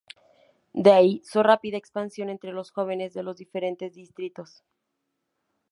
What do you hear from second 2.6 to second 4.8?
jóvenes de los diferentes distritos.